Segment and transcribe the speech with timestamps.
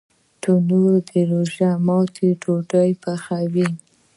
[0.41, 3.67] تنور د روژه ماتي ډوډۍ پخوي